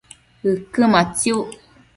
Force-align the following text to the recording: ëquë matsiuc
ëquë 0.49 0.83
matsiuc 0.93 1.49